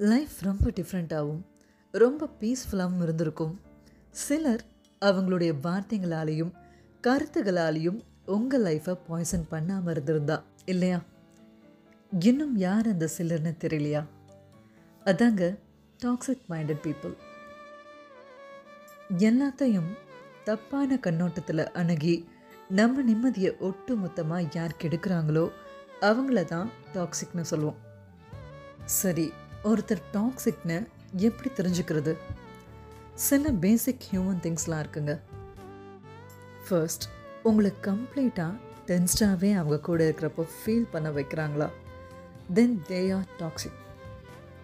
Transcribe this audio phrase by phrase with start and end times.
[0.00, 1.40] Life ரொம்ப டிஃப்ரெண்ட்டாகவும்
[1.90, 3.54] ரொம்ப பீஸ்ஃபுல்லாகவும் இருந்திருக்கும்.
[4.10, 4.62] சிலர்
[5.00, 6.52] அவங்களுடைய வார்த்தைகளாலேயும்
[7.02, 11.00] கருத்துகளாலேயும் உங்கள் லைஃப்பை பாய்சன் பண்ணாமல் இருந்திருந்தா இல்லையா?
[12.12, 14.02] இன்னும் யார் அந்த சிலர்னு தெரியலையா?
[15.04, 15.58] அதாங்க
[16.04, 17.16] டாக்ஸிக் மைண்டட் பீப்புள்
[19.28, 19.90] எல்லாத்தையும்
[20.44, 22.16] தப்பான கண்ணோட்டத்தில் அணுகி
[22.68, 25.44] நம்ம நிம்மதியை ஒட்டு மொத்தமாக யார் கெடுக்கிறாங்களோ
[26.00, 27.78] அவங்கள தான் டாக்ஸிக்னு சொல்லுவோம்.
[28.84, 29.32] சரி
[29.64, 32.16] ஒருத்தர் டாக்ஸிக்னு எப்படி தெரிஞ்சுக்கிறது?
[33.14, 35.20] சில பேசிக் ஹியூமன் திங்ஸ்லாம் இருக்குங்க.
[36.68, 37.04] ஃபர்ஸ்ட்
[37.42, 38.52] உங்களை கம்ப்ளீட்டாக
[38.86, 41.68] டென்ஸ்டாகவே அவங்க கூட இருக்கிறப்போ ஃபீல் பண்ண வைக்கிறாங்களா?
[42.54, 43.78] தென் தே ஆர் டாக்ஸிக்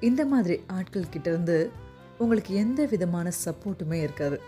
[0.00, 1.70] இந்த மாதிரி ஆட்கள் கிட்டேருந்து
[2.18, 4.40] உங்களுக்கு எந்த விதமான சப்போர்ட்டுமே இருக்காது.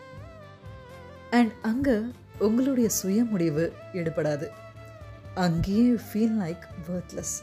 [1.31, 2.01] அண்ட் அங்கே
[2.39, 4.49] உங்களுடைய சுய முடிவு ஈடுபடாது
[5.35, 7.37] அங்கேயே ஃபீல் லைக் வர்த்லெஸ்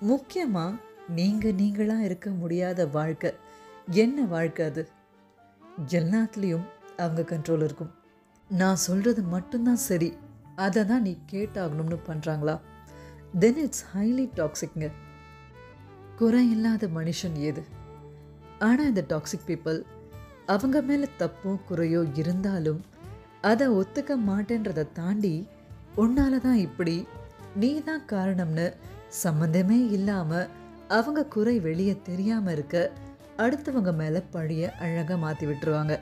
[0.00, 0.74] முக்கியமாக
[1.08, 3.30] நீங்கள் நீங்களாக இருக்க முடியாத வாழ்க்கை.
[3.94, 4.88] என்ன வாழ்க்கை அது?
[5.90, 7.92] எல்லாத்துலேயும் அவங்க கண்ட்ரோல் இருக்கும்.
[8.50, 10.12] நான் சொல்கிறது மட்டும்தான் சரி.
[10.56, 12.60] அதை தான் நீ கேட்டாகணும்னு பண்ணுறாங்களா
[13.38, 14.90] தென் இட்ஸ் ஹைலி டாக்ஸிக்ங்க
[16.16, 17.62] குறை இல்லாத மனுஷன் ஏது
[18.58, 19.84] ஆனால் இந்த டாக்ஸிக் பீப்புள்
[20.46, 22.84] அவங்க மேலே தப்போ குறையோ இருந்தாலும்
[23.40, 25.48] அதை ஒத்துக்க மாட்டேன்றதை தாண்டி
[25.96, 27.06] உன்னால தான் இப்படி
[27.56, 28.72] நீ தான் காரணம்னு
[29.24, 30.48] சம்மந்தமே இல்லாமல்
[30.94, 32.76] அவங்க குறை வெளியே தெரியாமல் இருக்க
[33.44, 35.94] அடுத்தவங்க மேலே பழிய அழகாக மாற்றி விட்டுருவாங்க.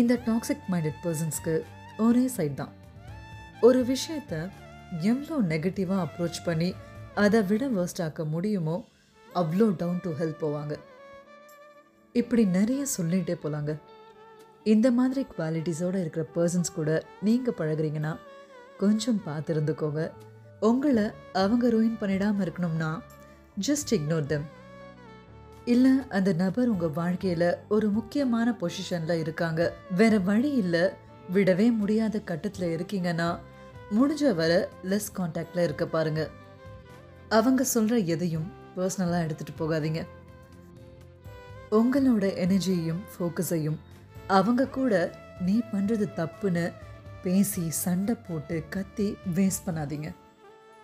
[0.00, 1.54] இந்த டாக்ஸிக் மைண்டட் பர்சன்ஸ்க்கு
[2.06, 2.72] ஒரே சைட் தான்.
[3.66, 4.34] ஒரு விஷயத்த
[5.10, 6.70] எவ்வளோ நெகட்டிவாக அப்ரோச் பண்ணி
[7.24, 8.76] அதை விட வேர்ஸ்ட் ஆக்க முடியுமோ
[9.40, 10.74] அவ்வளோ டவுன் டு ஹெல்ப் போவாங்க.
[12.14, 13.72] இப்படி நிறைய சொல்லிகிட்டே போகலாங்க
[14.72, 16.90] இந்த மாதிரி குவாலிட்டிஸோடு இருக்கிற பர்சன்ஸ் கூட
[17.26, 18.12] நீங்கள் பழகுறீங்கன்னா
[18.82, 20.02] கொஞ்சம் பார்த்து இருந்துக்கோங்க
[20.68, 21.04] உங்களை
[21.42, 22.90] அவங்க ரூயின் பண்ணிடாமல் இருக்கணும்னா
[23.60, 24.46] ஜஸ்ட் இக்னோர் தெம்
[25.64, 29.74] இல்லை அந்த நபர் உங்கள் வாழ்க்கையில் ஒரு முக்கியமான பொசிஷனில் இருக்காங்க.
[29.96, 30.80] வேற வழி இல்லை.
[31.34, 33.38] விடவே முடியாத கட்டத்தில் இருக்கீங்கன்னா
[33.94, 36.28] முடிஞ்ச வர லெஸ் காண்டாக்டில் இருக்க பாருங்க.
[37.28, 40.06] அவங்க சொல்கிற எதையும் பர்சனலாக எடுத்துகிட்டு போகாதீங்க.
[41.70, 43.78] உங்களோட எனர்ஜியையும் ஃபோக்கஸையும்
[44.26, 46.72] அவங்க கூட நீ பண்ணுறது தப்புன்னு
[47.22, 50.14] பேசி சண்டை போட்டு கத்தி வேஸ்ட் பண்ணாதீங்க.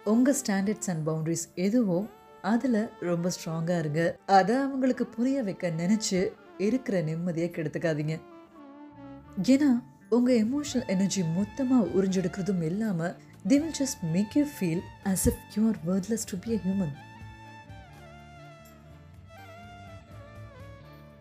[0.05, 2.07] உங்கள் ஸ்டாண்டர்ட்ஸ் அண்ட் பவுண்டரிஸ் எதுவோ
[2.43, 4.03] அதில் ரொம்ப ஸ்ட்ராங்காக இருங்க.
[4.27, 6.21] அதை அவங்களுக்கு புரிய வைக்க நினச்சி
[6.59, 8.15] இருக்கிற நிம்மதியை கெடுத்துக்காதீங்க.
[9.43, 9.71] ஏன்னா
[10.09, 13.15] உங்கள் எமோஷனல் எனர்ஜி மொத்தமாக உறிஞ்செடுக்கிறதும் இல்லாமல்
[13.49, 16.93] they will just make you feel as if you are worthless to be a human